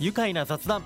[0.00, 0.84] 愉快な雑談。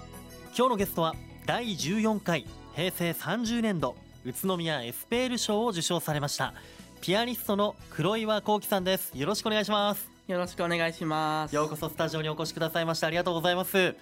[0.57, 3.95] 今日のゲストは第14回平成30年度
[4.25, 6.55] 宇都宮エスペール賞を受賞されました
[7.03, 9.13] ピアニストの黒岩幸喜さんです。
[9.15, 10.11] よろしくお願いします。
[10.29, 11.55] よろしくお願いします。
[11.55, 13.95] ようこそスタジオにお越しくださいましてありがとうございます。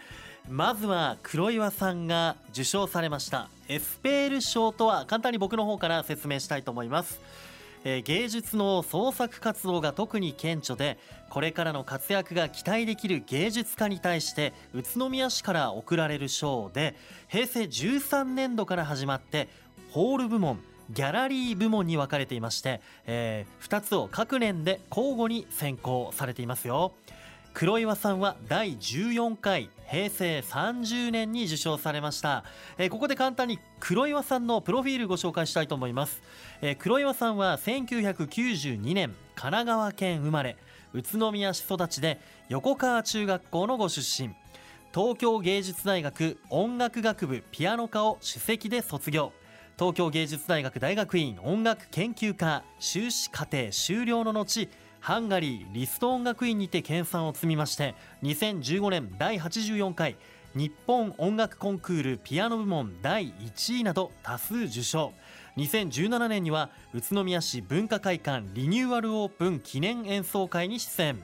[0.48, 7.20] まずは黒岩さんが受賞されましたエスペール賞とは簡単に僕の方から説明したいと思います
[7.84, 16.94] えー芸術の創作活動が特に顕著でこれからの活躍が期待できる芸術家に対して宇都宮市から贈られる賞で
[17.28, 19.48] 平成13年度から始まって
[19.90, 26.94] ホール部門ギャラリー部門に分かれていまして、え2つを各年で交互に選考されていますよ。
[27.52, 32.44] 黒岩さんは第14回平成30年に受賞されました、
[32.78, 36.22] えーここで簡単に黒岩さんのプロフィールご紹介したいと思います、
[36.62, 40.56] えー黒岩さんは1992年神奈川県生まれ
[40.92, 44.34] 宇都宮市育ちで横川中学校のご出身。
[44.92, 49.32] 東京芸術大学音楽学部ピアノ科を首席で卒業。
[49.78, 54.68] 東京芸術大学大学院音楽研究科修士課程修了の後
[55.00, 60.16] ハンガリーリスト音楽院にて研鑽を積みまして2015年第84回
[60.54, 65.12] 日本音楽コンクールピアノ部門第1位など多数受賞。
[65.56, 71.22] 2017年には宇都宮市文化会館リニューアルオープン記念演奏会に出演。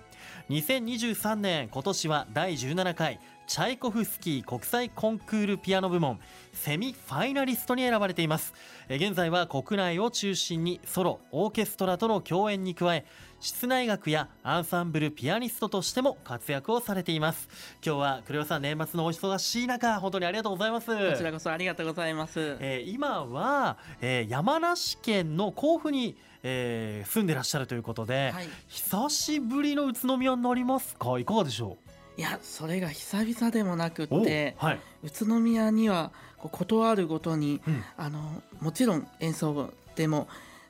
[0.49, 6.19] 2023年今年は第17回チャイコフスキー国際コンクールピアノ部門
[6.53, 8.55] セミファイナリストに選ばれています。
[8.89, 13.05] 現在は国内を中心にソロオーケストラとの共演に加え
[13.41, 17.49] 室内楽やアンサンブルピアニストとしても活躍をされています。
[17.85, 20.87] 今日は黒岩さん年末のお忙しい中本当にありがとうございます。
[20.87, 22.57] こちらこそありがとうございます。
[22.61, 28.49] えー今は、えー山梨県の甲府に、えー住んでらっしゃるということで、はい。
[28.69, 30.97] 久しぶりの宇都宮になります。
[30.97, 31.77] かいかがでしょ
[32.17, 37.85] いやそれが久々でもなくておはい、宇都宮にはこうことあるごとにうん。
[37.99, 40.27] あのもちろん演奏でも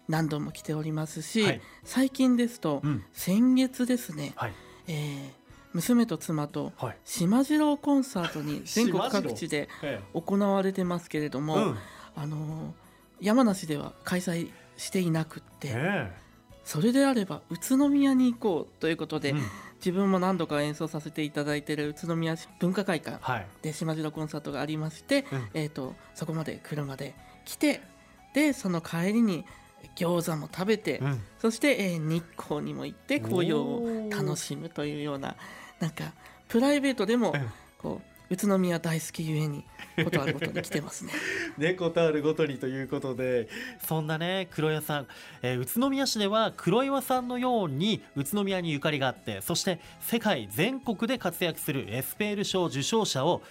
[0.09, 1.61] 何度も来ておりますし、はい。
[1.85, 3.05] 最近ですと、うん。
[3.13, 4.53] 先月ですね、はい。
[4.89, 5.47] えー
[5.77, 6.97] 娘と妻とはい。
[7.05, 11.77] 島次郎コンサートに 全国各地でえ行われてますけれども、えうん。
[12.17, 12.75] あの
[13.21, 16.13] 山梨では開催していなくって、え
[16.65, 19.43] それであれば宇都宮に行こうということで、えうん。
[19.77, 23.47] 自分も何度か演奏させていただいている宇都宮市文化会館はい。
[23.61, 25.49] で島次郎コンサートがありまして、うん。
[25.53, 27.83] えー、とそこまで車で来て
[28.33, 29.45] でその帰りに
[29.95, 31.21] 餃子も食べて、うん。
[31.39, 35.37] そして、えー日光にも行って紅葉を楽しむというような
[35.81, 36.13] なんか
[36.49, 37.53] プライベートでもうん。
[37.79, 39.65] こう宇都宮大好きゆえに
[40.05, 41.13] ことあることに来てますね。
[41.59, 43.49] 猫とあるごとにということで
[43.87, 45.07] そんなね黒岩さん、
[45.43, 53.43] えー宇都宮市では黒岩さんのように宇都宮にゆかりがあってそして世界全国で活躍するエスペール賞受賞者を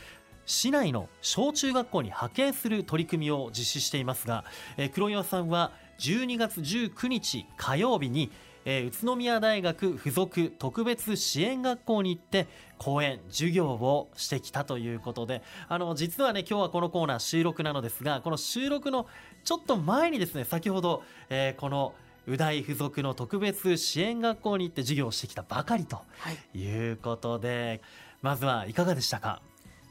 [0.45, 4.43] 市内の小中学校に派遣する取り組みを実施していますが、
[4.75, 8.31] えー黒岩さんは12月19日火曜日に、
[8.65, 12.47] えー宇都宮大学附属特別支援学校に行って
[12.79, 19.05] 講演授業をしてきたということであの実はね今日はこのコーナー収録なのですがこの収録の
[19.43, 21.93] ちょっと前にですね先ほど、えーこの
[22.27, 26.57] 宇大附属の特別支援学校に行って授業をしてきたばかりとはい。
[26.59, 27.81] いうことで
[28.23, 29.43] まずはいかがでしたか？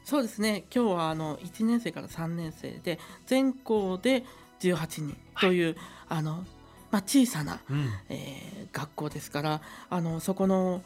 [0.03, 0.65] そうですね。
[0.75, 4.25] 今日はあの1年生から3年生で全校で
[4.59, 5.75] 18人という、
[6.09, 6.45] あの
[6.91, 7.89] まあ、小さな、うん。
[8.09, 10.81] えー学校ですからあのそこの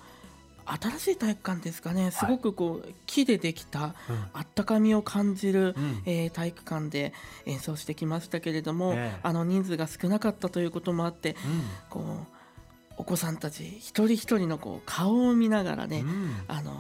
[0.66, 2.12] 新しい体育館ですかね。
[2.12, 3.92] すごくこう、木でできたうん。
[4.34, 6.04] あったかみを感じる、うん。
[6.06, 7.14] えー体育館で
[7.48, 9.20] 演奏してきましたけれども、ええ。
[9.24, 11.36] あの人数が少なかったということもあって
[11.90, 12.04] こう
[12.98, 16.36] お子さんたち一人一人のこう顔を見ながらね、うん。
[16.48, 16.74] あの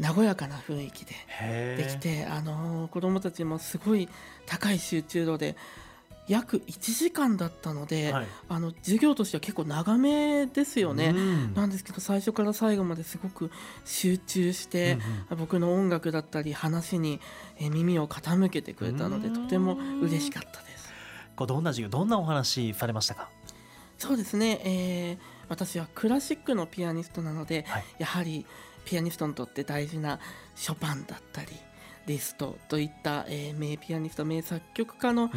[0.00, 1.14] 和やかな雰囲気で
[1.76, 4.08] できて、あの子どもたちもすごい
[4.46, 5.54] 高い集中度で
[6.28, 8.26] 約1時間だったので、はい。
[8.48, 11.08] あの授業としては結構長めですよね。
[11.08, 11.54] うん。
[11.54, 13.50] なんですけど最初から最後まですごく
[13.84, 14.98] 集中して、
[15.36, 17.20] 僕の音楽だったり話に
[17.58, 19.34] えー耳を傾けてくれたのでうん。
[19.44, 20.92] とても嬉しかったです。
[21.34, 23.28] こうどんな授業どんなお話されましたか？
[23.98, 27.84] そうですね、えー私はクラシックのピアニストなので、はい。
[27.98, 28.46] やはり
[28.86, 30.18] ピアニストにとって大事な
[30.54, 31.48] ショパンだったり
[32.06, 35.30] リストといった、えー名ピアニスト名作曲家の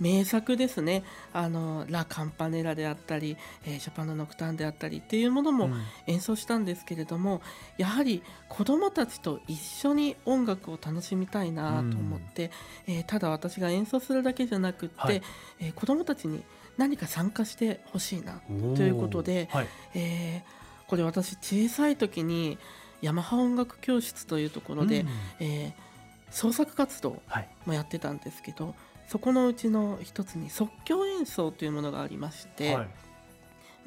[0.00, 1.04] 名作ですね。
[1.32, 3.36] あのラ・カンパネラであったり、
[3.66, 5.82] えーショパンのノクターンであったりっていうものもうん。
[6.06, 7.42] 演奏したんですけれども、
[7.76, 12.50] やはり子どもたちと一緒に音楽を楽しみたいなと思って、
[12.86, 15.22] えーただ私が演奏するだけじゃなくって、はい。
[15.60, 16.42] えー子どもたちに
[16.78, 18.40] 何か参加してほしいな
[18.74, 19.68] ということではい。
[19.94, 22.58] えーこれ私小さい時に
[23.00, 25.08] ヤマハ音楽教室というところで、うん。
[25.40, 25.90] えー
[26.32, 27.48] 創作活動はい。
[27.66, 28.76] もやってたんですけど
[29.10, 32.88] そこのうちの一つに即興演奏というものがありまして、はい。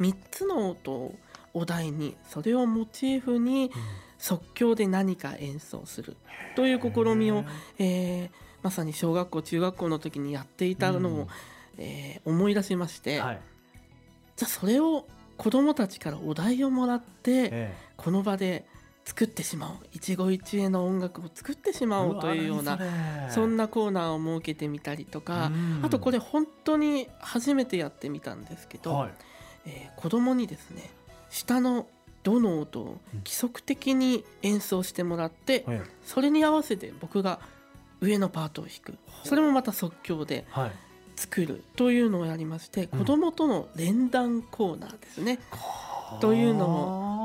[0.01, 1.15] 3つの音を
[1.53, 3.71] お題にそれをモチーフに
[4.17, 6.17] 即興で何か演奏する
[6.57, 7.45] という試みを、
[7.79, 8.29] えー
[8.63, 11.27] まさに小学校中学校の時にやっていたのを、
[11.77, 13.39] えー思い出しまして、はい。
[14.35, 15.05] じゃあそれを
[15.37, 17.73] 子どもたちからお題をもらってえ。
[17.95, 18.65] この場で
[19.05, 19.87] 作ってしまおう。
[19.91, 22.79] 一期一会の音楽を作ってしえまおうというような
[23.29, 25.85] そんななコーナーを設けてみたりとか、うん。
[25.85, 29.11] あとこれ本当に初めてやってみたんですけど、はい。
[29.65, 30.89] えー子供にですね
[31.29, 31.87] 下の
[32.23, 35.81] どの音を規則的に演奏してもらって、はい。
[36.03, 37.39] それに合わせて僕が
[38.01, 38.97] 上のパートを弾く。
[39.23, 40.71] それもまた即興ではい。
[41.15, 45.39] 作るというのをやりまして、子供との連弾コーナーですね。
[46.21, 47.22] というのを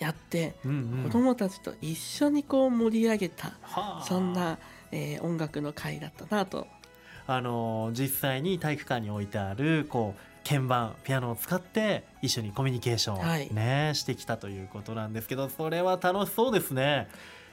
[0.00, 1.02] やってうんうん。
[1.04, 4.04] 子供たちと一緒にこう盛り上げた、はあ。
[4.06, 4.58] そんな、
[4.90, 6.66] えー音楽の会だったなと。
[7.26, 13.52] あの実際に体育館に置いてあるこう鍵盤ピアノを使って一緒にコミュニケーションをはい。
[13.54, 17.08] ね、してきたということなんですけどそれは楽しそうですね。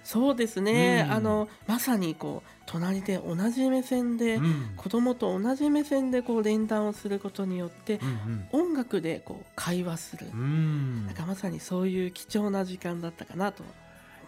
[0.08, 1.14] そうですね、うん。
[1.16, 4.74] あのまさにこう隣で同じ目線で、うん。
[4.78, 10.40] 子供と同じ目線でこう連弾をすることによってうん音楽でこう会話する、うん。
[10.40, 13.64] うんなんかまさにそういう貴重な時間だったかなと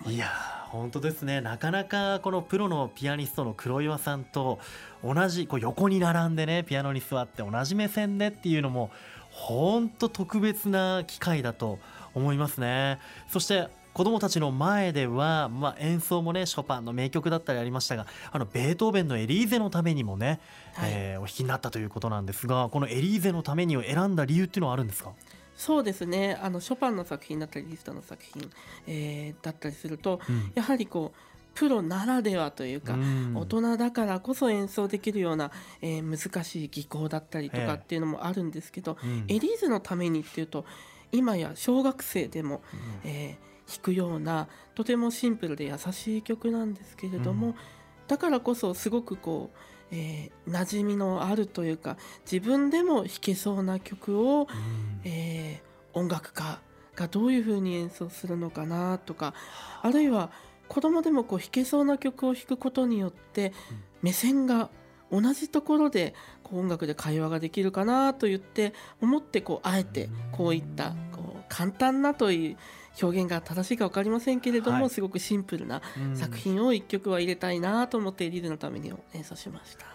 [0.05, 1.39] いやー本当ですね。
[1.39, 4.59] なかなかこのプロのピアニストの黒岩さんと
[5.01, 8.91] 同じこう横に並んでねピアノに座って同じ目線でっていうのも
[9.29, 11.79] 本当特別な機会だと
[12.13, 12.99] 思いますね。
[13.29, 20.39] そして子供たちの前では、まあ、演奏もねショパンの名曲だったりありましたがあのベートーベンの「エリーゼのためにもね、
[20.73, 20.91] はい。
[20.93, 25.11] えーお弾きになったということなんですがこの「エリーゼのために」を選んだ理由っていうのはあるんですか？
[25.55, 26.39] そうですね。
[26.41, 28.49] あのショパンの作品だったりリストの作品、
[28.87, 30.51] えーだったりするとうん。
[30.55, 31.19] やはりこう
[31.55, 33.33] プロならではというか、うん。
[33.35, 35.51] 大人だからこそ演奏できるような、
[35.81, 39.25] えー難しい技巧だったりとええかっていうのもあるんですけど、うん。
[39.27, 40.63] エリーゼのためにっていうと
[41.11, 42.61] 今や小学生でも、
[43.03, 43.09] うん。
[43.09, 47.55] えー弾くようなとてもシンプルで優しい曲なんですけれども、うん。
[48.07, 49.57] だからこそすごくこう、
[49.91, 51.97] えー馴染みのあるというか
[52.29, 54.47] 自分でも弾けそうな曲を、うん。
[55.03, 56.59] えー音楽家
[56.95, 59.33] がどういうふうに演奏するのかなとか
[59.81, 60.29] あるいは
[60.67, 63.83] 子供でもこう弾けそうな曲を弾くことによってうん。
[64.01, 64.69] 目線が
[65.11, 66.13] 同じところで
[66.43, 72.57] こう音楽で会話ができるかなと言って思ってこうあえてこういったこう簡単なという
[73.01, 74.89] 表現が正しいか分かりませんけれども、はい。
[74.89, 76.15] すごくシンプルなうん。
[76.15, 79.85] 作品を一曲は入れたいなと思ってリズのために演奏しました。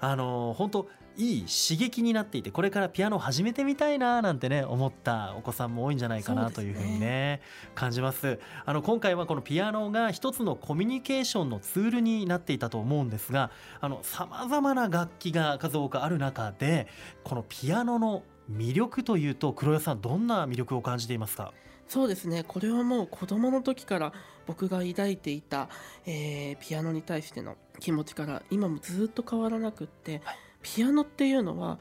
[0.00, 7.40] あの本当いい刺激になっていてこれからピアノを始めてみたいななんてね思ったお子さんも多いんじゃないかなというふうにね。
[7.74, 8.40] 感じます。
[8.64, 13.50] あの今回はこのピアノが一つのコミュニケーションのツールになっていたと思うんですが
[13.80, 16.88] あの様々な楽器が数多くある中で
[17.22, 21.52] このピアノの魅力というと黒谷さんどんな魅力を感じていますか？
[21.88, 22.44] そうですね。
[22.46, 24.12] これはもう子供の時から
[24.46, 25.68] 僕が抱いていた、
[26.06, 30.36] えーピアノに対しての気持ちから今もずっと変わらなくって、はい。
[30.62, 31.78] ピアノっていうのは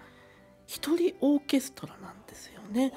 [0.68, 2.94] 一人オーケストラなんですよね。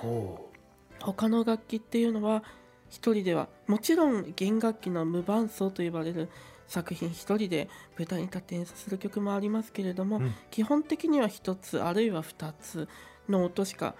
[1.00, 2.12] 他の楽器っていう。
[2.12, 2.43] のは
[2.88, 6.28] 一人ではもちろん弦楽器の無伴奏と呼ばれる
[6.68, 7.68] 作品一人で
[7.99, 12.88] 舞台に立って演奏する曲もありますけれども、うん基本的には一つあるいは二つ
[13.28, 13.95] の音しか、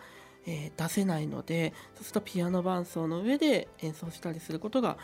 [0.47, 4.99] えー出せないのでそうするとピアノ伴奏の上で演奏したりすることが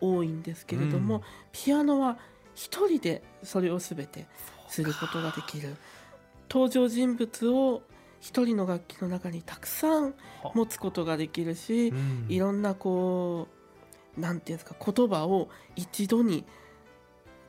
[0.00, 1.22] 多いんですけれども、うん。
[1.52, 2.18] ピアノは
[2.54, 4.26] 一人でそれを全て
[4.68, 5.76] することができる。
[6.50, 7.82] 登場人物を
[8.20, 10.14] 一人の楽器の中にたくさん
[10.54, 12.26] 持つことができるし、うん。
[12.28, 13.48] いろんなこ
[14.16, 16.44] うなんていうんですか言葉を一度に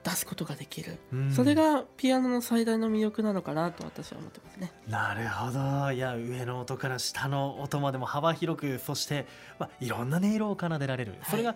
[0.05, 1.31] 出すことができる、うん。
[1.31, 4.71] それがピアノの最大の魅力なのかなと私は思ってますね。
[4.87, 5.91] なるほど。
[5.91, 9.25] いや上の音から下の音までも幅広くそして、
[9.57, 11.15] まあ、いろんな音色を奏でられる、い。
[11.27, 11.55] それが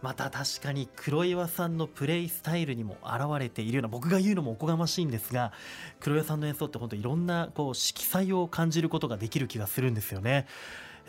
[0.00, 5.52] また確かに黒岩さんのプレイスタイルにも現れているような僕が言うのもおこがましいんですが
[5.98, 10.46] 黒岩さんの演奏って本当いろんなこう色彩を感じることができる気がするんですよね。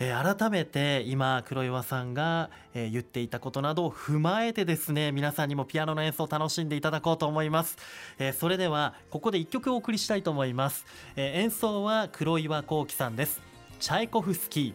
[0.02, 7.76] えー改めて今黒岩さんが、えー言っていたことなどを踏まえてですね皆さんにもピアノの演奏を楽しんでいただこうと思います、
[8.18, 13.40] えーそれではここで一曲お送りしたいと思います、えー演奏は黒岩幸喜さんです。
[13.78, 14.74] チャイコフスキ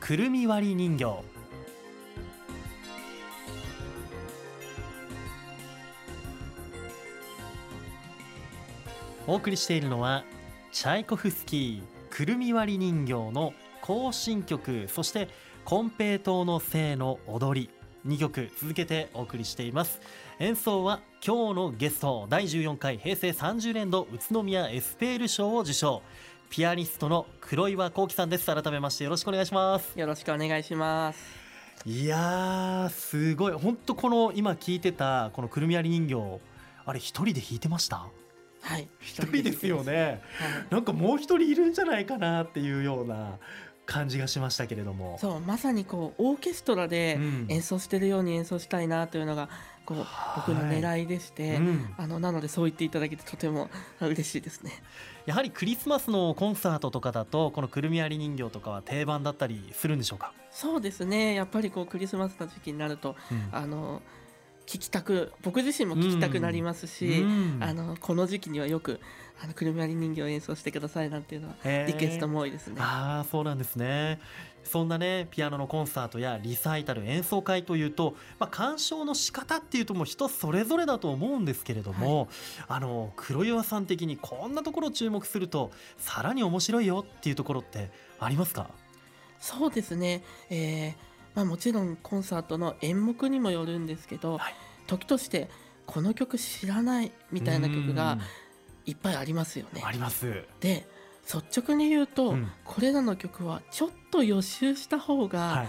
[0.00, 1.22] くるみ割り人形。
[9.26, 10.24] お送りしているのは
[10.72, 15.28] チャイコフスキーくるみ割り人形の行進曲そして
[15.66, 17.70] 金平糖の聖の踊り
[18.06, 20.00] 2曲続けてお送りしています。
[20.40, 26.02] 演奏は今日のゲスト第14回平成30年度宇都宮エスペール賞を受賞。
[26.50, 28.46] ピアニストの黒岩幸喜さんです。
[28.46, 29.98] 改めましてよろしくお願いします。
[29.98, 31.18] よろしくお願いします。
[31.84, 33.52] いやーすごい。
[33.52, 36.40] 本当この今聞いてたこのくるみ割り人形
[36.84, 38.06] あれ一人で弾いてました？
[38.62, 40.66] はい一人ですよね、はい。
[40.70, 43.38] なんかもう一人いるんじゃないかなっていうような
[43.92, 45.18] 感じがしましたけれども。
[45.20, 47.46] そうまさにこうオーケストラでうん。
[47.48, 49.48] 演奏してるように演奏したいなというのが
[49.84, 50.06] こうはい。
[50.46, 51.94] 僕の狙いでして、うん。
[51.98, 53.68] あのなのでそう言っていただけてとても
[54.00, 54.72] 嬉しいですね。
[55.26, 61.34] やはりクリスマスのコンサートとかだとこのくるみ割り人形とかは定番だったりするんでしょうか、そうですね。
[61.34, 63.48] やっぱりこうクリスマスの時期になるとうん。
[63.52, 64.02] あの
[64.72, 67.58] 聞きたく僕自身も聞きたくなりますし、うん。
[67.60, 69.00] あのこの時期にはよく
[69.44, 71.54] あのくるみ割り人形を演奏してくださいなんていうのは
[71.86, 72.76] リクエストも多いですね。
[72.78, 74.18] ああそうなんですね。
[74.64, 82.28] そんなねピアノのコンサートやリサイタル演奏会というと、まあ、鑑賞の仕方っていうともう人それぞれだと思うんですけれども、
[82.66, 88.70] あの黒岩さん的にこんなところを注目するとさらに面白いよっていうところってありますか？
[89.38, 94.54] そうですね、えーまあ、もちろんコンサートの演目にもよるんですけど、はい。
[94.86, 95.48] 時として
[95.86, 98.18] この曲知らないみたいな曲が
[98.84, 99.80] いっぱいありますよね。
[99.80, 99.86] うん。
[99.86, 100.44] あります。
[100.60, 100.86] で
[101.24, 102.50] 率直に言うと、うん。
[102.64, 105.66] これらの曲はちょっと予習した方はが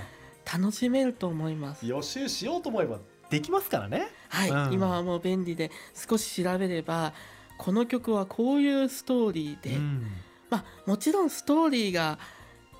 [0.51, 1.85] 楽しめると思います。
[1.85, 4.07] い、予習しようと思えばできますからね。
[4.29, 4.73] はい、うん。
[4.73, 7.13] 今はもう便利で少し調べれば
[7.57, 10.07] この曲はこういうストーリーで、うん。
[10.49, 12.19] まあ、もちろんストーリーが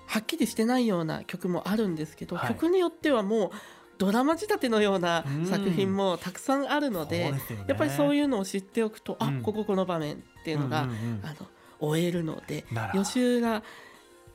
[0.06, 2.50] はっきりしてないような曲もあるんですけど、はい。
[2.50, 3.52] 曲によってはもう
[3.98, 5.46] ドラマ仕立てのようなうん。
[5.46, 7.66] 作品もたくさんあるので、そうですよね。
[7.68, 9.40] やっぱりそういうのを知っておくと、うん。
[9.40, 11.22] あこここの場面っていうのが、んんうん。
[11.24, 11.48] あの
[11.80, 13.62] 終えるので予習が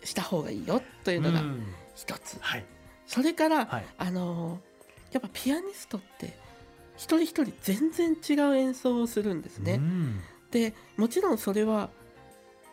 [0.05, 1.63] した方がいいよというのがうん。
[1.95, 2.65] 一つ、はい。
[3.07, 3.87] それから、はい。
[3.99, 4.61] あの
[5.13, 6.37] やっぱピアニストって
[6.97, 9.75] 一人一人全然違う演奏をするんですね。
[9.75, 10.21] うん。
[10.51, 11.91] でもちろんそれは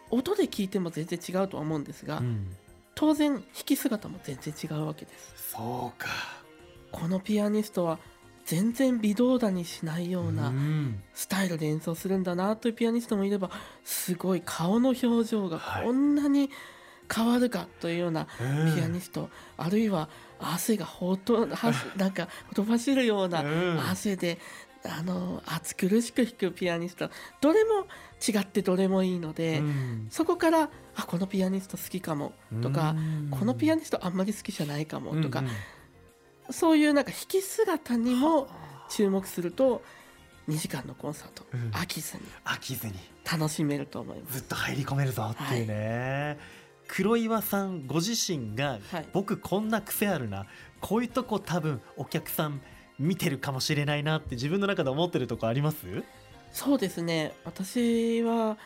[0.10, 2.56] 音で聞いても全然違うとは思うんですが、うん
[2.96, 5.52] 当然弾き姿も全然違うわけです。
[5.52, 6.10] そうか。
[6.92, 8.00] このピアニストは
[8.46, 11.02] 全然微動だにしないようなうん。
[11.14, 13.50] スタイルで演奏するんだなというピアニストもいれば
[13.84, 15.84] すごい顔の表情がはい。
[15.86, 16.50] こんなに
[17.14, 20.10] 変わるかというようなうんピアニスト、あるいは
[20.40, 21.48] 汗がほとは
[21.98, 23.80] なんかほとばしるようなうん。
[23.90, 24.40] 汗で
[24.88, 27.10] あの暑苦しく弾くピアニスト。
[27.42, 27.88] どれも
[28.28, 30.08] 違ってどれもいいので、うん。
[30.10, 33.30] そこからあこのピアニスト好きかもとか、うん。
[33.30, 35.54] このピアニストあんまり好きじゃないかもとか、うんうん。
[36.52, 38.48] そういうなんか弾き姿にも
[38.90, 39.82] 注目すると
[40.48, 41.70] 2時間のコンサート、うん。
[41.72, 42.94] 飽きずに飽きずに。
[43.30, 44.34] 楽しめると思います。
[44.40, 46.38] ずっと入り込めるぞっていうね、
[46.88, 49.08] 黒岩さんご自身が、はい。
[49.14, 50.46] 僕こんな癖あるな。
[50.80, 52.62] こういうとこ多分お客さん
[52.98, 56.04] 見てるかもしれないなって自分の中で思ってるとこあります？
[56.52, 57.34] そうですね。
[57.44, 58.58] 私は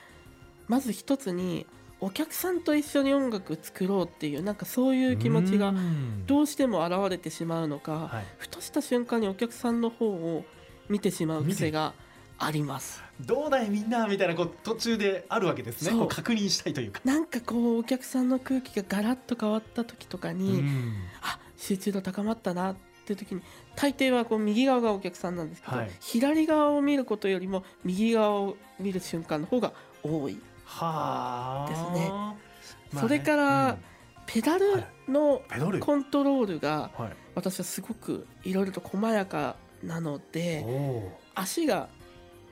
[0.68, 1.66] まず一つに
[2.00, 6.26] お客さんと一緒に音楽作ろうっていうなんかそういう気持ちがうん。
[6.28, 8.26] どうしても現れてしまうのか、はい。
[8.38, 10.46] ふとした瞬間にお客さんの方を
[10.88, 11.94] 見てしまう癖が
[12.38, 13.04] あります。
[13.20, 16.08] どうだいみんなみたいなこう途中であるわけですね。
[16.08, 20.94] 確認したいというか、なんかこうお客さんの空気がガラッと変わった時とかに、うん。
[21.22, 23.42] あ集中度高まったなっていう時に
[23.76, 25.92] 大抵はこう右側がお客さんなんですけど、はい。
[26.00, 29.74] 左側を見ることよりも右側を見る瞬間の方が
[30.04, 30.40] 多い。
[30.66, 31.70] はあ。
[31.70, 32.10] ですね。
[32.10, 32.36] ま
[32.94, 33.02] あね。
[33.02, 33.78] それから
[34.26, 35.80] ペダルのペダル？
[35.80, 37.14] コントロールがはい。
[37.36, 40.66] 私はすごくいろいろと細やかなので
[41.36, 41.88] 足が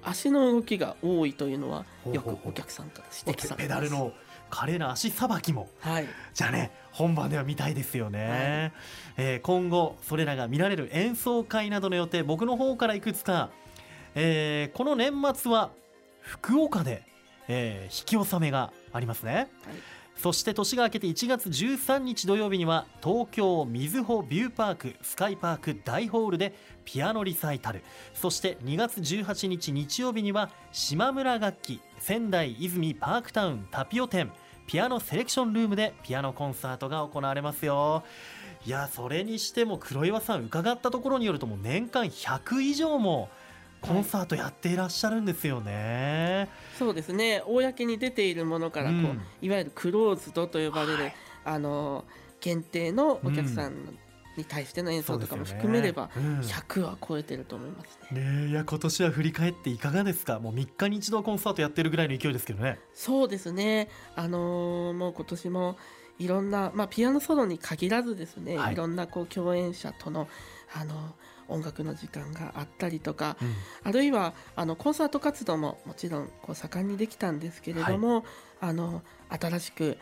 [0.09, 4.13] 足の動きが多いというのはよくお客さんから指摘されペダルの
[4.49, 5.69] 華麗な足さばきも。
[5.81, 6.07] はい。
[6.33, 8.73] じゃあね本番では見たいですよね、
[9.17, 13.49] えー今後それらが見られる演奏会などの予定僕の方からいくつか、
[14.15, 15.71] えーこの年末は
[16.21, 17.03] 福岡で、
[17.47, 19.49] えー引き納めがありますね
[20.17, 26.53] そして年が明けて1月13日土曜日には東京みずほビューパークスカイパーク大ホールで
[26.85, 27.83] ピアノリサイタル。
[28.13, 34.31] そして2月18日日曜日には島村楽器仙台泉パークタウンタピオ店
[34.65, 38.03] ピアノセレクションルームでピアノコンサートが行われますよ。
[38.65, 43.29] いやそれにしても黒岩さん伺ったところによるともう年間100以上も
[43.81, 47.43] コンサートやっていらっしゃるんですよね、そうですね。
[47.45, 49.21] 公に出ているものからこう、うん。
[49.41, 51.15] いわゆるクローズドと呼ばれる、はい。
[51.45, 52.03] あの
[52.41, 53.97] 限定のお客さん
[54.35, 56.63] に対しての演奏とかも含めればそうですよね。
[56.67, 58.21] 100は超えてると思いますね。
[58.21, 60.39] ねえいや今年は振り返っていかがですか？
[60.39, 62.79] もう3日に一度コンサートやってるぐらいの勢いですけどね。
[62.93, 63.89] そうですね。
[64.15, 65.77] あのーもう今年も
[66.19, 68.73] いろんな、まあ、ピアノソロに限らずですね、はい。
[68.73, 70.27] い、ろんなこう共演者との
[70.73, 71.15] あの
[71.47, 73.53] 音楽の時間があったりとかうん。
[73.83, 78.25] あるいはあのコンサート活動ももちろんこう盛んにできたんですけれども、
[78.59, 79.97] あの新しく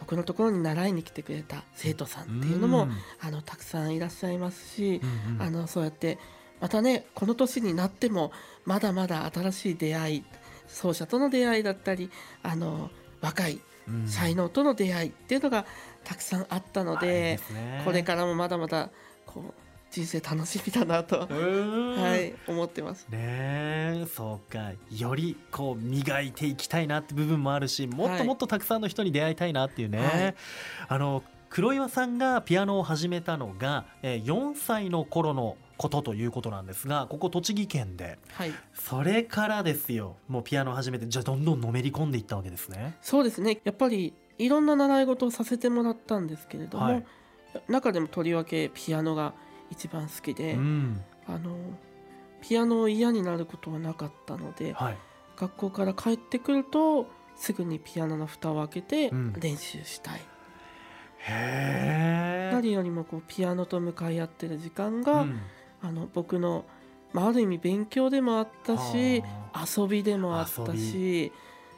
[0.00, 2.92] 僕のところに習いに来てくれた生徒さんっていうのも、ん。
[3.20, 5.42] あのたくさんいらっしゃいますし、うんうん。
[5.42, 6.18] あのそうやって
[6.60, 8.32] またねこの年になっても
[8.64, 10.24] まだまだ新しい出会い
[10.66, 12.10] 奏者との出会いだったり
[12.42, 12.90] あの
[13.20, 14.06] 若いうん。
[14.06, 15.64] 才能との出会いっていうのが
[16.04, 17.82] たくさんあったのですね。
[17.84, 18.90] これからもまだまだ
[19.26, 23.06] こう人生楽しみだなと、はい、思ってます。
[23.10, 24.70] ねえそうか。
[24.90, 30.34] よりこう磨いていきたいなって部分もあるしもっともっとたくさんの人に出会いたいなっていうね、はい。
[30.88, 38.18] あの黒岩さんがピアノを始めたのが、えー4歳の頃のことということなんですがここ栃木県で。
[38.32, 38.52] はい。
[38.74, 40.16] それからですよ。
[40.28, 42.96] もうピアノを始めてじゃあどんどんのめり込んでいったわけですね。
[43.02, 43.60] そうですね。
[43.64, 47.04] やっぱりいろんな習い事をさせてもらったんですけれども、はい。
[47.68, 49.34] 中でもとりわけピアノが
[49.70, 51.00] 一番好きで、うん。
[51.26, 51.56] あの
[52.40, 54.98] ピアノを嫌になることはなかったのではい。
[55.36, 59.32] 学校から帰ってくるとすぐにピアノの蓋を開けてうん。
[59.40, 60.20] 練習したい、
[61.18, 62.50] へえ。
[62.52, 65.40] 何よりもこうピアノと向かい合ってる時間が、うん。
[65.82, 66.66] あの僕の、
[67.12, 69.22] まあ、ある意味勉強でもあったし
[69.52, 71.32] は遊びでもあった遊し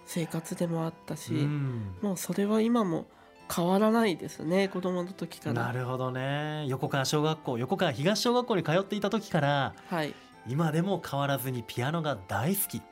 [0.06, 1.94] 生活でもあったし、うん。
[2.02, 3.06] もうそれは今も
[3.54, 5.64] 変わらないですね子供の時から。
[5.66, 6.64] なるほどね。
[6.68, 10.14] 横川小学校横川東小学校に通っていた時からはい、
[10.48, 12.82] 今でも変わらずにピアノが大好き。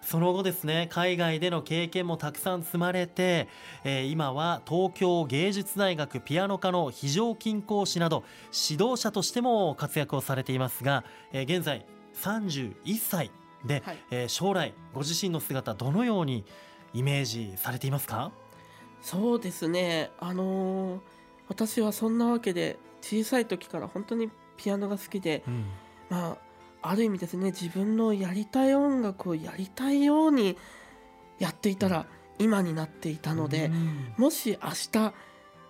[0.00, 3.48] その後ですね海外での経験もたくさん積まれて、
[3.84, 8.24] えー今は東京芸術大学ピアノ科の非常勤講師など
[8.70, 11.84] 指導者としても活躍をされていますが、えー現在
[12.14, 13.30] 31歳
[13.66, 13.98] で、はい。
[14.10, 16.44] えー将来ご自身の姿どのように
[16.94, 18.30] イメージされていますか、
[19.02, 20.10] そうですね。
[20.18, 21.00] あのー
[21.48, 25.64] 私はそんなわけで小さい時から本当にピアノが好きでうん。
[26.10, 26.38] ま
[26.82, 30.56] あある意味ですね自分のやりたい音楽をやりたいように
[31.38, 32.06] やっていたら
[32.38, 34.14] 今になっていたので、うん。
[34.16, 35.12] もし明日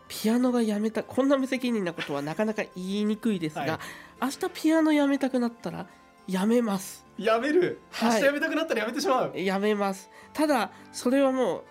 [0.09, 3.79] ピアノがやめたこんな無責任なことはなかなか言いにくいですが、はい。
[4.23, 5.87] 明日ピアノやめたくなったら
[6.27, 7.07] やめます。
[7.19, 7.81] やめる。
[7.91, 8.13] はい。
[8.15, 10.11] 明日やめたくなったらやめてしまう、やめます。
[10.33, 11.65] ただそれはもう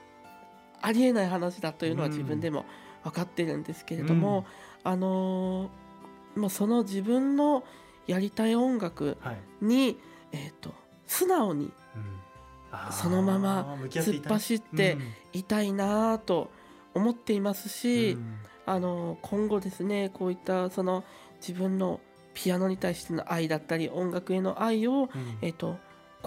[0.81, 2.11] ありえない話だというのはうん。
[2.13, 2.65] 自分でも
[3.03, 4.45] 分かってるんですけれども、
[4.83, 7.63] あのーもうその自分の
[8.05, 9.37] やりたい音楽はい。
[9.61, 9.97] に、
[10.31, 10.73] えー、と
[11.07, 11.71] 素直にうん。
[12.71, 14.97] あーそのまま突っ走って
[15.33, 16.51] いたいなぁと
[16.93, 18.37] 思っていますし、うん。
[18.65, 21.03] あの今後ですねこういったその
[21.39, 22.01] 自分の
[22.33, 25.09] ピアノに対しての愛だったり音楽への愛を、うん。
[25.41, 25.77] えっと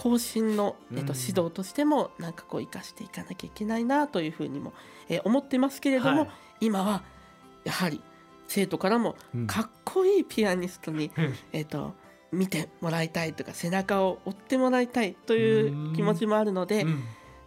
[0.03, 4.73] 後進の、えっとうん指導としてもなんかこう生かしていかなきゃいけないなというふうにも、
[5.09, 6.31] えー思ってますけれども、はい。
[6.61, 7.03] 今は
[7.65, 8.01] やはり
[8.49, 9.47] 生徒からもうん。
[9.47, 11.35] かっこいいピアニストに、うん。
[11.53, 11.95] えっと
[12.33, 17.03] 見てもらいたいとか背中を追ってもらいたいという気持ちもあるので、うん。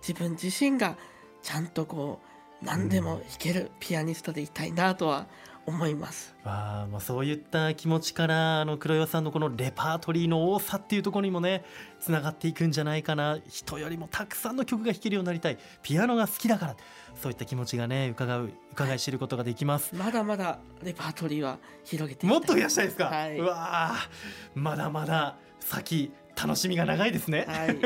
[0.08, 0.98] 自分自身が
[1.42, 2.20] ちゃんとこ
[2.62, 5.28] う何でも弾けるピアニストでいたいなとは
[5.66, 6.36] 思います。
[6.44, 11.64] わあまあそういった気持ちからあの黒岩さんのこのレパートリーの多さっていうところにもね
[12.00, 13.40] つながっていくんじゃないかな。
[13.48, 15.58] 人よりもたくさんの曲が弾けるようになりたい。
[15.82, 16.76] ピアノが好きだから
[17.16, 19.96] そういった気持ちがね伺う伺い知ることができます。
[19.96, 23.38] まだまだレパートリーは広げてもっと増やしたいですか、はい。
[23.38, 23.56] うわ
[23.94, 24.10] あ
[24.56, 27.78] まだまだ先楽しみが長いですね、はい、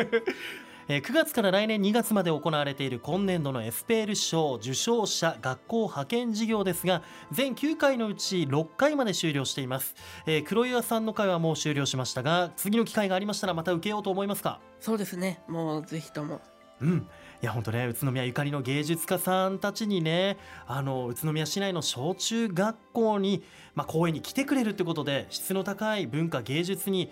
[0.90, 9.96] えー9月から来年2月まで行われている今年度のエスペール賞受賞者学校派遣事業ですが全9回のうち6回まで終了しています、
[10.26, 14.60] えー黒岩さんの回はもう終了しましたが次の機会がありましたらまた受けようと思いますか？
[14.80, 15.42] そうですね。
[15.48, 16.40] もうぜひとも。
[16.80, 17.08] うん。
[17.42, 23.44] いや本当ね宇都宮ゆかりの芸術家さんたちにねあの宇都宮市内の小中学校に、
[23.76, 27.12] まあ、公演に来てくれるってことで質の高い文化芸術に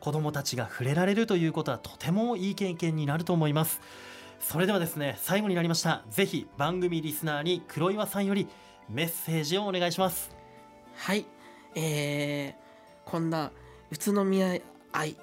[0.00, 3.80] 子どもたちが触れられるということはとてもいい経験になると思います。
[4.40, 6.04] それではですね最後になりました。
[6.10, 8.48] ぜひ番組リスナーに黒岩さんより
[8.88, 10.30] メッセージをお願いします。
[10.94, 11.26] はい。
[11.74, 13.52] えー、こんな
[13.90, 14.60] 宇都宮
[14.92, 15.16] 愛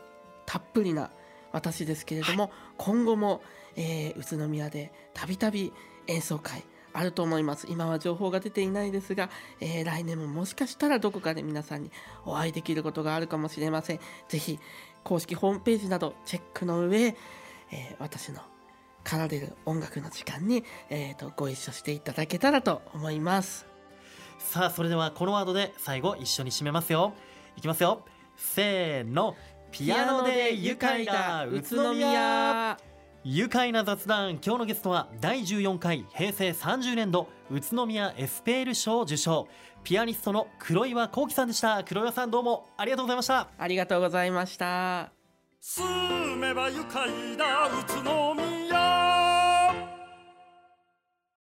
[0.46, 1.10] たっぷりな
[1.52, 3.42] 私ですけれども、今後も、
[3.76, 5.72] えー宇都宮でたびたび
[6.08, 6.64] 演奏会
[6.98, 7.68] あると思います。
[7.70, 9.30] 今は情報が出ていないですが、
[9.60, 11.92] えー来年ももしかしたらどこかで皆さんに
[12.26, 14.00] お会いできることがあるかもしれません。
[14.30, 14.60] ぜひ
[15.04, 18.42] 公式ホームページなどチェックの上、えー私の
[19.04, 23.68] 奏でる音楽の時間に、えーとご一緒していただけたらと思います。
[24.40, 27.14] さあそれではこのワードで最後一緒に締めますよ。
[27.58, 28.04] いきますよ。
[28.38, 29.36] せーの。
[29.72, 31.46] ピアノで愉快だ。
[31.46, 32.78] 宇都宮。
[33.28, 39.48] 愉快な雑談今日のゲストは第14回平成30年度宇都宮エスペール賞受賞。
[39.84, 41.84] ピアニストの黒岩幸喜さんでした。
[41.84, 43.48] 黒岩さんどうもありがとうございました。
[43.58, 45.12] ありがとうございました。
[45.60, 48.55] 住めば愉快な宇都宮